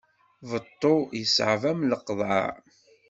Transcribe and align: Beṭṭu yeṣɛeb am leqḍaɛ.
Beṭṭu 0.49 0.95
yeṣɛeb 1.19 1.61
am 1.71 1.79
leqḍaɛ. 1.91 2.49